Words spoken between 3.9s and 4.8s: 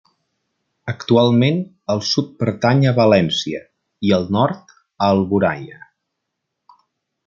i el nord,